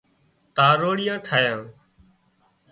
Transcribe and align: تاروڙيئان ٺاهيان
تاروڙيئان 0.55 1.19
ٺاهيان 1.25 1.61